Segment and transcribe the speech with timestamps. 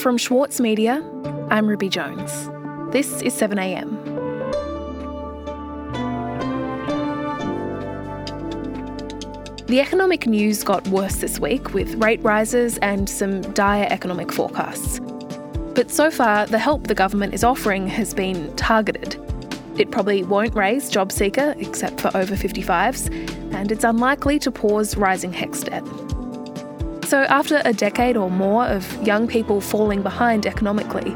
[0.00, 1.00] From Schwartz Media,
[1.48, 2.32] I'm Ruby Jones.
[2.90, 3.88] This is 7am.
[9.68, 14.98] The economic news got worse this week with rate rises and some dire economic forecasts.
[15.74, 19.16] But so far, the help the government is offering has been targeted.
[19.78, 25.32] It probably won't raise JobSeeker, except for over 55s, and it's unlikely to pause rising
[25.32, 26.09] HECS debt.
[27.10, 31.12] So, after a decade or more of young people falling behind economically,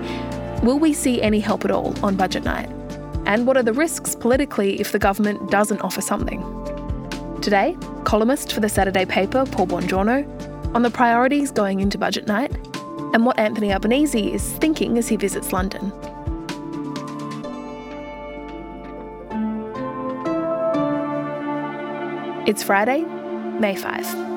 [0.61, 2.69] will we see any help at all on budget night?
[3.27, 6.41] And what are the risks politically if the government doesn't offer something?
[7.41, 12.51] Today, columnist for the Saturday paper, Paul Bongiorno, on the priorities going into budget night
[13.15, 15.93] and what Anthony Albanese is thinking as he visits London.
[22.49, 23.03] It's Friday,
[23.61, 24.34] May 5.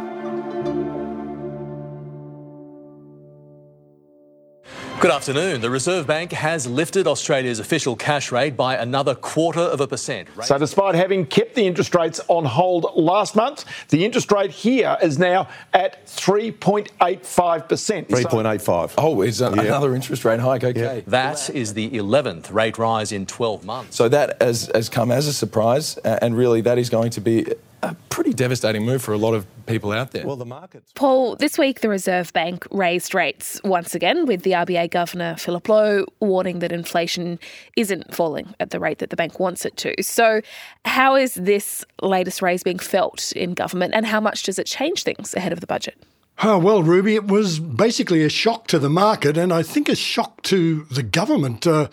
[4.99, 5.61] Good afternoon.
[5.61, 10.27] The Reserve Bank has lifted Australia's official cash rate by another quarter of a percent.
[10.43, 14.97] So, despite having kept the interest rates on hold last month, the interest rate here
[14.99, 18.07] is now at 3.85%.
[18.07, 18.93] 3.85.
[18.97, 19.61] Oh, is uh, yeah.
[19.61, 20.63] another interest rate hike?
[20.63, 20.95] Okay.
[20.95, 21.01] Yeah.
[21.05, 23.95] That is the 11th rate rise in 12 months.
[23.95, 27.45] So, that has, has come as a surprise, and really that is going to be
[27.83, 30.25] a pretty devastating move for a lot of people out there.
[30.25, 30.91] Well, the markets.
[30.95, 35.69] Paul, this week the Reserve Bank raised rates once again, with the RBA Governor Philip
[35.69, 37.39] Lowe warning that inflation
[37.75, 39.93] isn't falling at the rate that the bank wants it to.
[40.01, 40.41] So,
[40.85, 45.03] how is this latest raise being felt in government, and how much does it change
[45.03, 45.97] things ahead of the budget?
[46.43, 49.95] Oh, well, Ruby, it was basically a shock to the market, and I think a
[49.95, 51.65] shock to the government.
[51.65, 51.89] Uh,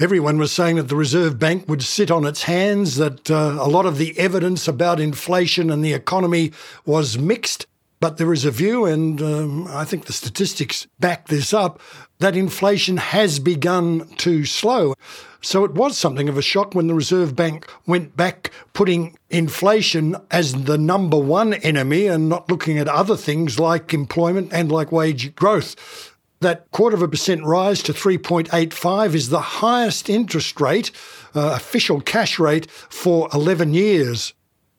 [0.00, 3.68] Everyone was saying that the Reserve Bank would sit on its hands, that uh, a
[3.68, 6.50] lot of the evidence about inflation and the economy
[6.84, 7.66] was mixed.
[8.00, 11.80] But there is a view, and um, I think the statistics back this up,
[12.18, 14.94] that inflation has begun to slow.
[15.40, 20.16] So it was something of a shock when the Reserve Bank went back putting inflation
[20.30, 24.90] as the number one enemy and not looking at other things like employment and like
[24.90, 25.76] wage growth.
[26.40, 30.90] That quarter of a percent rise to 3.85 is the highest interest rate,
[31.34, 34.34] uh, official cash rate, for 11 years.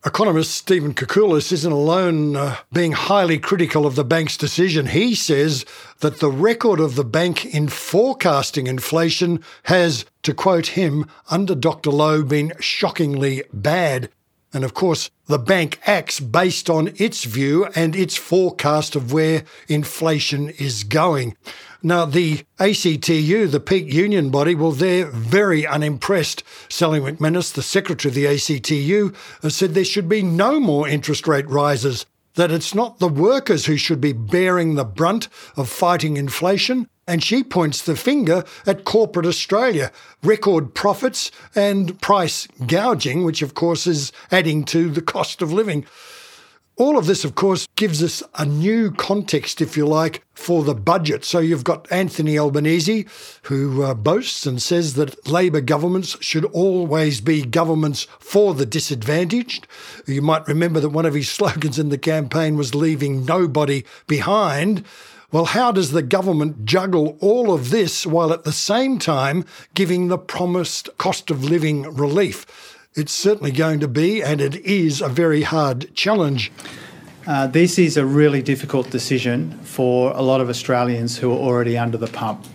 [0.05, 4.85] Economist Stephen Koukoulas isn't alone uh, being highly critical of the bank's decision.
[4.85, 5.65] He says
[6.01, 11.89] that the record of the bank in forecasting inflation has, to quote him, under Dr.
[11.89, 14.11] Lowe, been shockingly bad.
[14.55, 19.43] And of course, the bank acts based on its view and its forecast of where
[19.67, 21.35] inflation is going.
[21.83, 26.41] Now, the ACTU, the peak union body, well, they're very unimpressed.
[26.69, 31.27] Sally McManus, the secretary of the ACTU, has said there should be no more interest
[31.27, 32.05] rate rises,
[32.35, 35.27] that it's not the workers who should be bearing the brunt
[35.57, 39.91] of fighting inflation, and she points the finger at corporate Australia,
[40.23, 45.85] record profits and price gouging, which of course is adding to the cost of living.
[46.77, 50.75] All of this, of course, gives us a new context, if you like, for the
[50.75, 51.23] budget.
[51.23, 53.05] So you've got Anthony Albanese,
[53.43, 59.67] who uh, boasts and says that Labor governments should always be governments for the disadvantaged.
[60.05, 64.83] You might remember that one of his slogans in the campaign was leaving nobody behind.
[65.31, 69.43] Well, how does the government juggle all of this while at the same time
[69.73, 72.45] giving the promised cost of living relief?
[72.93, 76.51] It's certainly going to be, and it is, a very hard challenge.
[77.27, 81.77] Uh, this is a really difficult decision for a lot of Australians who are already
[81.77, 82.45] under the pump.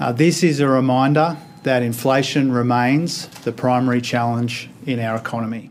[0.00, 5.70] Uh, this is a reminder that inflation remains the primary challenge in our economy.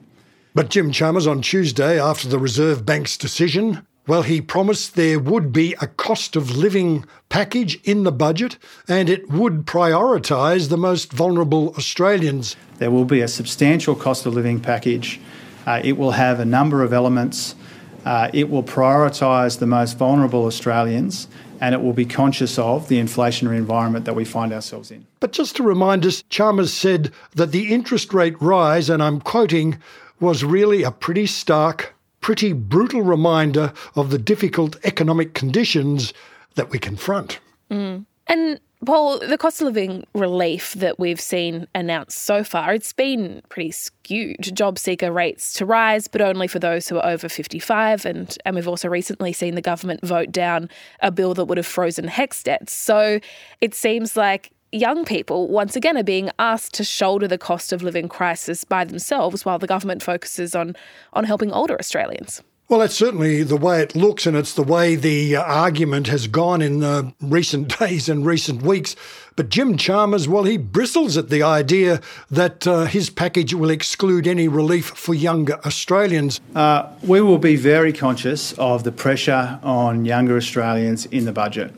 [0.56, 5.54] But Jim Chalmers on Tuesday, after the Reserve Bank's decision, well, he promised there would
[5.54, 8.58] be a cost of living package in the budget
[8.90, 12.58] and it would prioritise the most vulnerable Australians.
[12.80, 15.22] There will be a substantial cost of living package.
[15.66, 17.56] Uh, it will have a number of elements.
[18.04, 21.30] Uh, it will prioritise the most vulnerable Australians
[21.62, 25.06] and it will be conscious of the inflationary environment that we find ourselves in.
[25.22, 29.78] But just to remind us, Chalmers said that the interest rate rise, and I'm quoting,
[30.20, 31.93] was really a pretty stark
[32.24, 36.14] pretty brutal reminder of the difficult economic conditions
[36.56, 37.40] that we confront.
[37.70, 38.06] Mm.
[38.28, 43.42] And Paul, the cost of living relief that we've seen announced so far, it's been
[43.50, 44.40] pretty skewed.
[44.40, 48.06] JobSeeker rates to rise, but only for those who are over 55.
[48.06, 50.70] And, and we've also recently seen the government vote down
[51.02, 52.74] a bill that would have frozen HECS debts.
[52.74, 53.20] So
[53.62, 57.84] it seems like young people, once again, are being asked to shoulder the cost of
[57.84, 60.76] living crisis by themselves while the government focuses on,
[61.14, 62.42] on helping older Australians.
[62.70, 66.28] Well, that's certainly the way it looks, and it's the way the uh, argument has
[66.28, 68.96] gone in uh, recent days and recent weeks.
[69.36, 72.00] But Jim Chalmers, well, he bristles at the idea
[72.32, 76.40] that uh, his package will exclude any relief for younger Australians.
[76.56, 81.74] Uh, we will be very conscious of the pressure on younger Australians in the budget.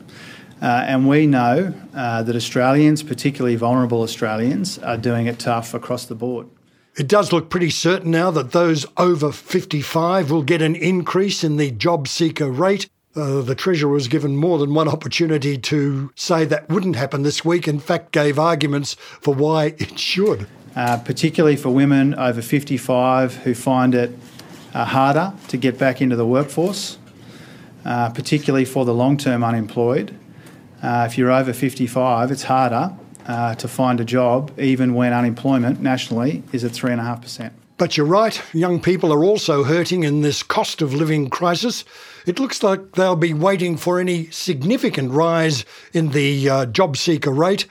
[0.60, 6.06] Uh, and we know uh, that Australians, particularly vulnerable Australians, are doing it tough across
[6.06, 6.48] the board.
[6.96, 11.56] It does look pretty certain now that those over 55 will get an increase in
[11.56, 12.88] the JobSeeker rate.
[13.14, 17.44] Uh, the Treasurer was given more than one opportunity to say that wouldn't happen this
[17.44, 20.46] week, in fact, gave arguments for why it should.
[20.74, 24.10] Uh, particularly for women over 55 who find it
[24.74, 26.98] uh, harder to get back into the workforce,
[27.86, 30.14] uh, particularly for the long term unemployed.
[30.86, 32.94] Uh, if you're over 55, it's harder
[33.26, 37.50] uh, to find a job, even when unemployment nationally is at 3.5%.
[37.76, 41.84] But you're right, young people are also hurting in this cost of living crisis.
[42.24, 47.66] It looks like they'll be waiting for any significant rise in the uh, JobSeeker rate,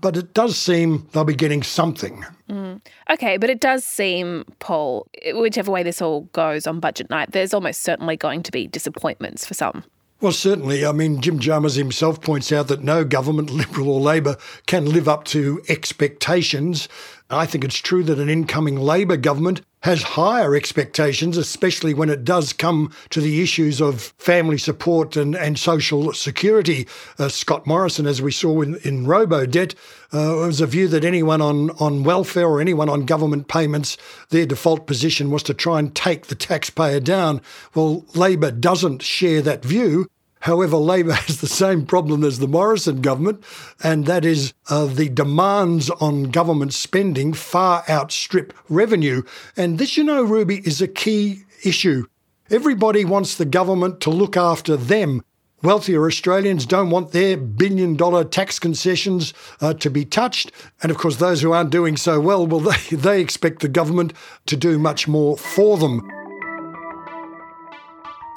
[0.00, 2.24] but it does seem they'll be getting something.
[2.50, 2.80] Mm.
[3.08, 7.54] Okay, but it does seem, Paul, whichever way this all goes on budget night, there's
[7.54, 9.84] almost certainly going to be disappointments for some.
[10.20, 10.84] Well, certainly.
[10.84, 14.36] I mean, Jim Chalmers himself points out that no government, Liberal or Labor,
[14.66, 16.88] can live up to expectations.
[17.30, 22.24] I think it's true that an incoming Labor government has higher expectations, especially when it
[22.24, 26.86] does come to the issues of family support and, and social security.
[27.18, 29.74] Uh, Scott Morrison, as we saw in, in Robodebt,
[30.12, 33.96] uh, was a view that anyone on, on welfare or anyone on government payments,
[34.30, 37.40] their default position was to try and take the taxpayer down.
[37.74, 40.08] Well, Labor doesn't share that view.
[40.40, 43.42] However, Labor has the same problem as the Morrison government,
[43.82, 49.22] and that is uh, the demands on government spending far outstrip revenue.
[49.56, 52.06] And this, you know, Ruby, is a key issue.
[52.50, 55.22] Everybody wants the government to look after them.
[55.60, 60.52] Wealthier Australians don't want their billion dollar tax concessions uh, to be touched.
[60.82, 62.60] And of course, those who aren't doing so well, well,
[62.90, 64.12] they, they expect the government
[64.46, 66.08] to do much more for them.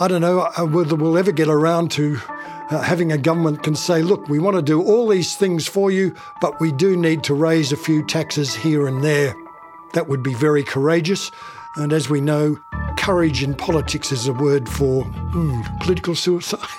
[0.01, 2.19] I don't know uh, whether we'll ever get around to
[2.71, 5.91] uh, having a government can say, look, we want to do all these things for
[5.91, 9.35] you, but we do need to raise a few taxes here and there.
[9.93, 11.29] That would be very courageous.
[11.75, 12.57] And as we know,
[12.97, 16.59] courage in politics is a word for mm, political suicide.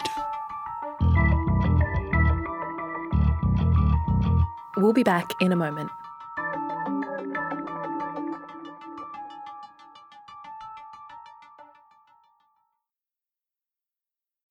[4.75, 5.93] We'll be back in a moment.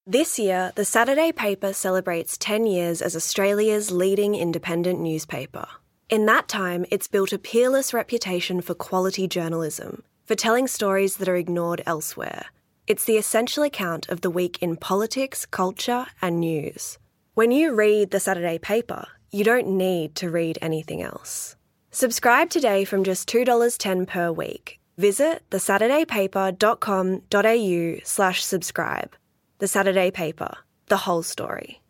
[0.07, 5.67] This year, the Saturday paper celebrates 10 years as Australia's leading independent newspaper.
[6.09, 11.29] In that time, it's built a peerless reputation for quality journalism, for telling stories that
[11.29, 12.47] are ignored elsewhere.
[12.87, 16.97] It's the essential account of the week in politics, culture, and news.
[17.35, 21.55] When you read the Saturday paper, you don't need to read anything else.
[21.91, 24.79] Subscribe today from just $2.10 per week.
[24.97, 29.15] Visit thesaturdaypaper.com.au slash subscribe.
[29.61, 31.83] The Saturday Paper, the whole story.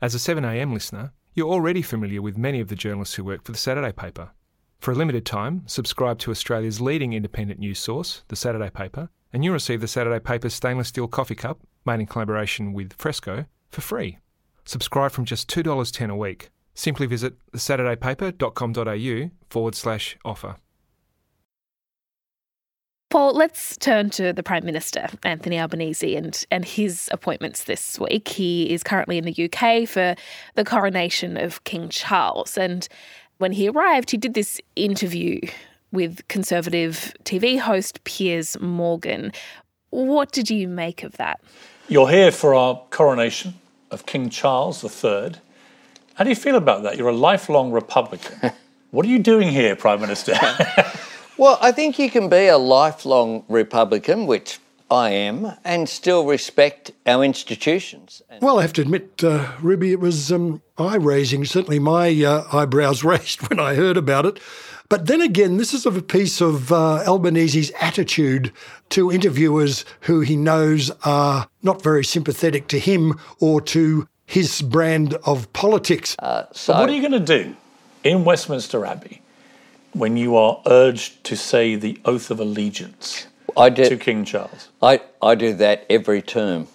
[0.00, 3.50] As a 7am listener, you're already familiar with many of the journalists who work for
[3.50, 4.30] the Saturday Paper.
[4.78, 9.42] For a limited time, subscribe to Australia's leading independent news source, the Saturday Paper, and
[9.42, 13.80] you'll receive the Saturday Paper's stainless steel coffee cup, made in collaboration with Fressko, for
[13.80, 14.18] free.
[14.64, 16.50] Subscribe from just $2.10 a week.
[16.74, 20.54] Simply visit thesaturdaypaper.com.au forward slash offer.
[23.16, 28.28] Paul, let's turn to the Prime Minister, Anthony Albanese, and, and his appointments this week.
[28.28, 30.14] He is currently in the UK for
[30.54, 32.58] the coronation of King Charles.
[32.58, 32.86] And
[33.38, 35.40] when he arrived, he did this interview
[35.92, 39.32] with Conservative TV host Piers Morgan.
[39.88, 41.40] What did you make of that?
[41.88, 43.54] You're here for our coronation
[43.90, 45.36] of King Charles III.
[46.16, 46.98] How do you feel about that?
[46.98, 48.52] You're a lifelong Republican.
[48.90, 50.34] what are you doing here, Prime Minister?
[51.38, 54.58] Well, I think you can be a lifelong Republican, which
[54.90, 58.22] I am, and still respect our institutions.
[58.40, 61.44] Well, I have to admit, uh, Ruby, it was um, eye raising.
[61.44, 64.40] Certainly my uh, eyebrows raised when I heard about it.
[64.88, 68.52] But then again, this is of a piece of uh, Albanese's attitude
[68.90, 75.14] to interviewers who he knows are not very sympathetic to him or to his brand
[75.24, 76.16] of politics.
[76.20, 77.56] Uh, so, what are you going to do
[78.04, 79.20] in Westminster Abbey
[79.98, 83.26] when you are urged to say the oath of allegiance
[83.56, 84.68] I do, to King Charles?
[84.82, 86.68] I, I do that every term.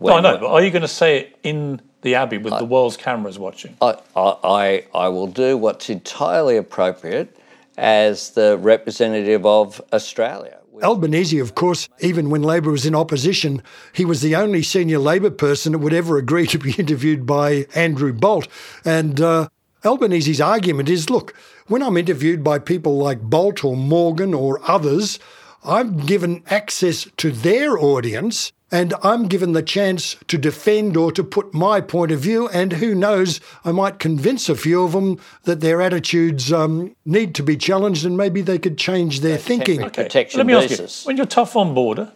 [0.00, 2.58] No, I know, but are you going to say it in the Abbey with I,
[2.58, 3.76] the world's cameras watching?
[3.82, 7.36] I, I, I will do what's entirely appropriate
[7.76, 10.58] as the representative of Australia.
[10.82, 15.30] Albanese, of course, even when Labor was in opposition, he was the only senior Labor
[15.30, 18.46] person that would ever agree to be interviewed by Andrew Bolt.
[18.84, 19.48] And uh,
[19.84, 21.34] Albanese's argument is look,
[21.66, 25.18] when I'm interviewed by people like Bolt or Morgan or others,
[25.64, 31.24] I'm given access to their audience and I'm given the chance to defend or to
[31.24, 32.48] put my point of view.
[32.48, 37.34] And who knows, I might convince a few of them that their attitudes um, need
[37.36, 39.82] to be challenged and maybe they could change their thinking.
[39.82, 40.02] Okay.
[40.04, 40.80] Protection Let me basis.
[40.80, 42.12] ask you: when you're tough on border,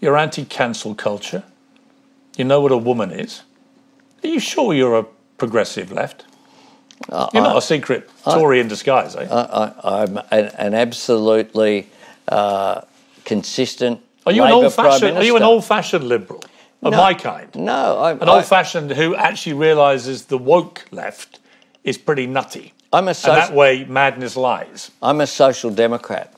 [0.00, 1.42] you're anti-cancel culture.
[2.36, 3.42] You know what a woman is.
[4.22, 5.04] Are you sure you're a
[5.36, 6.24] progressive left?
[7.08, 9.26] Uh, you're not I- a secret Tory in disguise, eh?
[9.30, 11.88] I, I, I'm an, an absolutely
[12.26, 12.82] uh,
[13.24, 14.00] consistent.
[14.26, 15.16] Are you an old-fashioned?
[15.16, 16.42] Are you an old-fashioned liberal
[16.82, 16.98] of No.
[16.98, 17.48] my kind?
[17.54, 21.40] No, I'm An old-fashioned who actually realises the woke left
[21.84, 24.90] is pretty nutty, I'm a and that way madness lies.
[25.02, 26.34] I'm a social democrat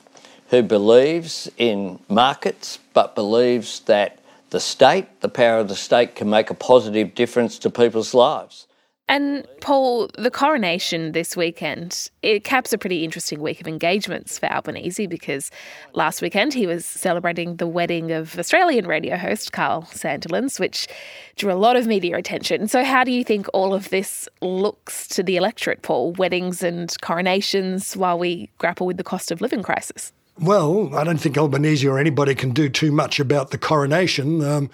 [0.49, 4.19] who believes in markets, but believes that
[4.51, 8.67] the state, the power of the state, can make a positive difference to people's lives.
[9.11, 14.45] And Paul, the coronation this weekend, it caps a pretty interesting week of engagements for
[14.45, 15.51] Albanese because
[15.91, 20.87] last weekend he was celebrating the wedding of Australian radio host Kyle Sandilands, which
[21.35, 22.69] drew a lot of media attention.
[22.69, 26.13] So, how do you think all of this looks to the electorate, Paul?
[26.13, 30.13] Weddings and coronations while we grapple with the cost of living crisis?
[30.39, 34.41] Well, I don't think Albanese or anybody can do too much about the coronation.
[34.41, 34.69] Um,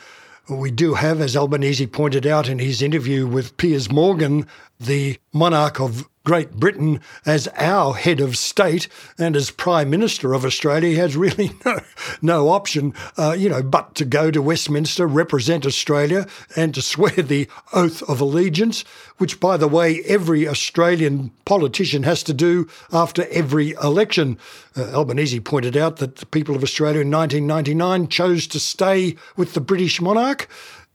[0.50, 4.48] we do have, as Albanese pointed out in his interview with Piers Morgan,
[4.80, 10.44] the monarch of Great Britain as our head of state and as Prime Minister of
[10.44, 11.80] Australia, has really no,
[12.22, 17.12] no option, uh, you know, but to go to Westminster, represent Australia, and to swear
[17.12, 18.82] the oath of allegiance,
[19.20, 24.38] which, by the way, every Australian politician has to do after every election.
[24.76, 29.54] Uh, Albanese pointed out that the people of Australia in 1999 chose to stay with
[29.54, 30.50] the British monarch.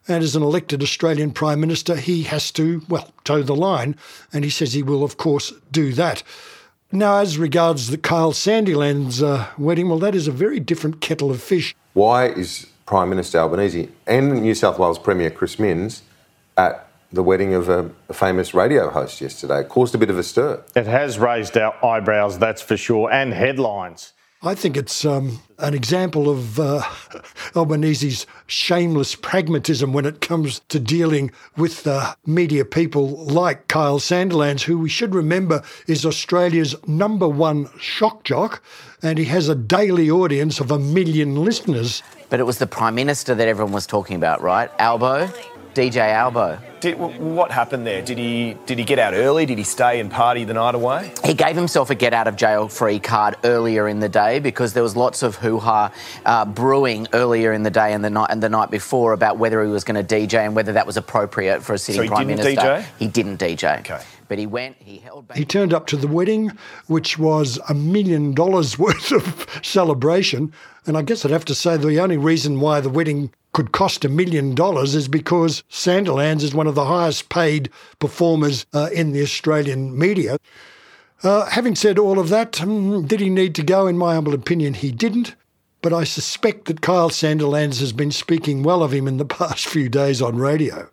[0.09, 3.97] And as an elected Australian Prime Minister, he has to, well, toe the line.
[4.33, 6.23] And he says he will, of course, do that.
[6.91, 11.31] Now, as regards the Kyle Sandilands uh, wedding, well, that is a very different kettle
[11.31, 11.75] of fish.
[11.95, 16.03] Why is Prime Minister Albanese and New South Wales Premier Chris Minns
[16.59, 19.61] at the wedding of a, a famous radio host yesterday?
[19.61, 20.63] It caused a bit of a stir.
[20.77, 24.13] It has raised our eyebrows, that's for sure, and headlines.
[24.45, 26.83] I think it's um, an example of uh,
[27.55, 34.63] Albanese's shameless pragmatism when it comes to dealing with uh, media people like Kyle Sandilands,
[34.63, 38.61] who we should remember is Australia's number one shock jock,
[39.01, 42.03] and he has a daily audience of a million listeners.
[42.29, 44.71] But it was the Prime Minister that everyone was talking about, right?
[44.81, 45.31] Albo?
[45.75, 46.59] DJ Albo.
[46.81, 48.03] Did, what happened there?
[48.03, 49.47] Did he did he get out early?
[49.47, 51.13] Did he stay and party the night away?
[51.25, 54.73] He gave himself a get out of jail free card earlier in the day because
[54.73, 55.93] there was lots of hoo ha
[56.27, 59.63] uh, brewing earlier in the day and the night and the night before about whether
[59.65, 62.09] he was going to DJ and whether that was appropriate for a sitting So he
[62.09, 62.63] prime didn't minister.
[62.63, 62.87] DJ?
[62.99, 63.79] He didn't DJ.
[63.81, 64.03] Okay.
[64.27, 64.77] But he went.
[64.81, 65.37] He held back.
[65.37, 66.51] He turned up to the wedding,
[66.89, 70.53] which was a million dollars worth of celebration.
[70.87, 74.05] And I guess I'd have to say the only reason why the wedding could cost
[74.05, 79.13] a million dollars is because Sandilands is one of the highest paid performers uh, in
[79.13, 80.39] the Australian media.
[81.23, 83.87] Uh, having said all of that, um, did he need to go?
[83.87, 85.35] In my humble opinion, he didn't.
[85.83, 89.67] But I suspect that Kyle Sandilands has been speaking well of him in the past
[89.67, 90.89] few days on radio.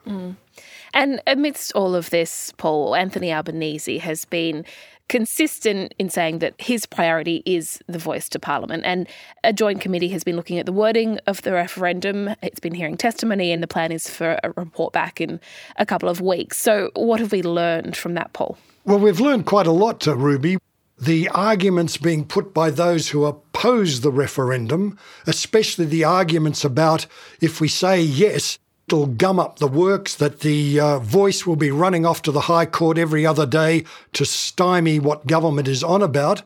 [0.93, 4.65] And amidst all of this, Paul, Anthony Albanese has been
[5.09, 8.83] consistent in saying that his priority is the voice to Parliament.
[8.85, 9.07] And
[9.43, 12.29] a joint committee has been looking at the wording of the referendum.
[12.41, 15.41] It's been hearing testimony, and the plan is for a report back in
[15.77, 16.57] a couple of weeks.
[16.57, 18.57] So, what have we learned from that, Paul?
[18.85, 20.57] Well, we've learned quite a lot, Ruby.
[21.01, 27.07] The arguments being put by those who oppose the referendum, especially the arguments about
[27.41, 31.69] if we say yes, it'll gum up the works, that the uh, voice will be
[31.69, 36.01] running off to the High Court every other day to stymie what government is on
[36.01, 36.41] about.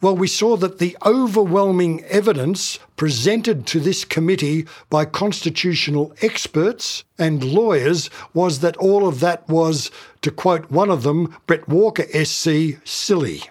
[0.00, 7.42] Well, we saw that the overwhelming evidence presented to this committee by constitutional experts and
[7.42, 9.90] lawyers was that all of that was,
[10.22, 13.42] to quote one of them, Brett Walker SC, silly.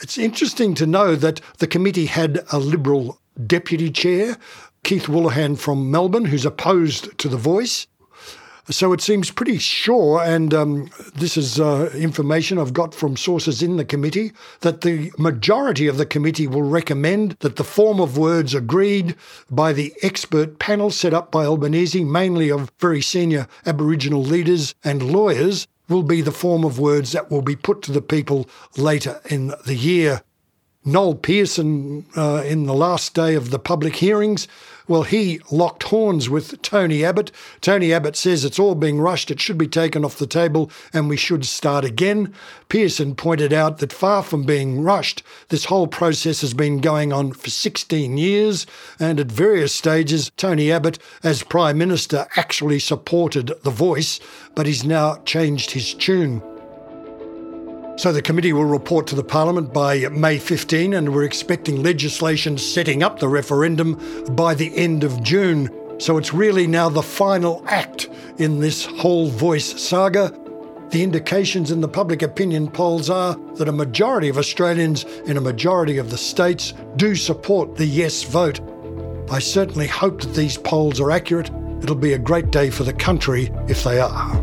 [0.00, 4.38] It's interesting to know that the committee had a Liberal deputy chair,
[4.84, 7.86] Keith Wolahan from Melbourne, who's opposed to the voice.
[8.68, 13.62] So it seems pretty sure, and um, this is uh, information I've got from sources
[13.62, 18.18] in the committee, that the majority of the committee will recommend that the form of
[18.18, 19.14] words agreed
[19.50, 25.12] by the expert panel set up by Albanese, mainly of very senior Aboriginal leaders and
[25.12, 29.20] lawyers, will be the form of words that will be put to the people later
[29.28, 30.22] in the year.
[30.84, 34.48] Noel Pearson, uh, in the last day of the public hearings,
[34.92, 37.32] well, he locked horns with Tony Abbott.
[37.62, 41.08] Tony Abbott says it's all being rushed, it should be taken off the table, and
[41.08, 42.34] we should start again.
[42.68, 47.32] Pearson pointed out that far from being rushed, this whole process has been going on
[47.32, 48.66] for 16 years,
[49.00, 54.20] and at various stages, Tony Abbott, as Prime Minister, actually supported the voice,
[54.54, 56.42] but he's now changed his tune.
[58.02, 62.58] So the committee will report to the Parliament by May 15, and we're expecting legislation
[62.58, 63.94] setting up the referendum
[64.34, 65.70] by the end of June.
[66.00, 70.36] So it's really now the final act in this whole voice saga.
[70.90, 75.40] The indications in the public opinion polls are that a majority of Australians in a
[75.40, 78.58] majority of the states do support the yes vote.
[79.30, 81.52] I certainly hope that these polls are accurate.
[81.80, 84.41] It'll be a great day for the country if they are.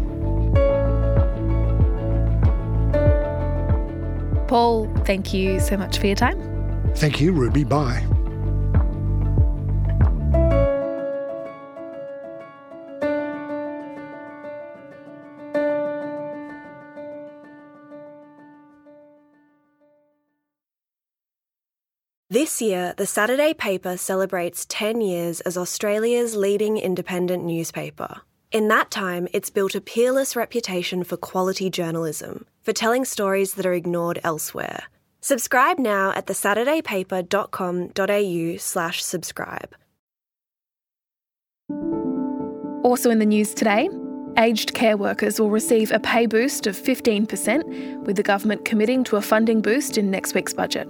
[4.50, 6.41] Paul, thank you so much for your time.
[6.96, 7.63] Thank you, Ruby.
[7.63, 8.03] Bye.
[22.32, 28.22] This year, the Saturday paper celebrates 10 years as Australia's leading independent newspaper.
[28.51, 33.66] In that time, it's built a peerless reputation for quality journalism, for telling stories that
[33.66, 34.84] are ignored elsewhere.
[35.22, 39.74] Subscribe now at thesaturdaypaper.com.au slash subscribe.
[42.84, 43.90] Also in the news today,
[44.38, 49.16] aged care workers will receive a pay boost of 15%, with the government committing to
[49.16, 50.88] a funding boost in next week's budget.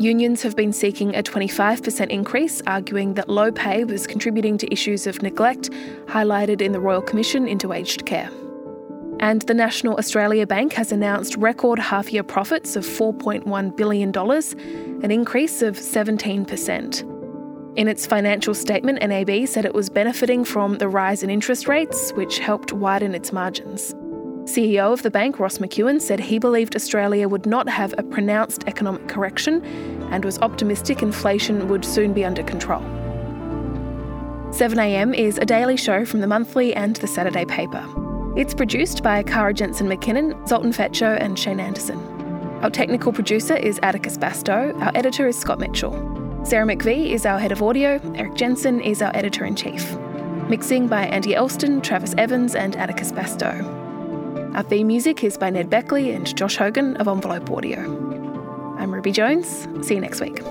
[0.00, 5.06] Unions have been seeking a 25% increase, arguing that low pay was contributing to issues
[5.06, 5.70] of neglect
[6.06, 8.28] highlighted in the Royal Commission into Aged Care.
[9.24, 14.14] And the National Australia Bank has announced record half year profits of $4.1 billion,
[15.02, 17.78] an increase of 17%.
[17.78, 22.12] In its financial statement, NAB said it was benefiting from the rise in interest rates,
[22.12, 23.94] which helped widen its margins.
[24.44, 28.64] CEO of the bank, Ross McEwan, said he believed Australia would not have a pronounced
[28.66, 29.64] economic correction
[30.12, 32.82] and was optimistic inflation would soon be under control.
[34.50, 38.03] 7am is a daily show from the monthly and the Saturday paper.
[38.36, 41.96] It's produced by Kara Jensen McKinnon, Zoltan Fecso, and Shane Anderson.
[42.62, 45.92] Our technical producer is Atticus Bastow, our editor is Scott Mitchell.
[46.44, 49.96] Sarah McVeigh is our head of audio, Erik Jensen is our editor in chief.
[50.48, 53.64] Mixing by Andy Elston, Travis Evans, and Atticus Bastow.
[54.56, 57.78] Our theme music is by Ned Beckley and Josh Hogan of Envelope Audio.
[58.78, 59.68] I'm Ruby Jones.
[59.86, 60.42] See you next week.